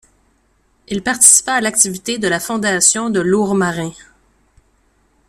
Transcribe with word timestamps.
Il 0.87 1.03
participa 1.03 1.53
à 1.53 1.61
l'activité 1.61 2.17
de 2.17 2.27
la 2.27 2.39
fondation 2.39 3.11
de 3.11 3.19
Lourmarin. 3.19 3.91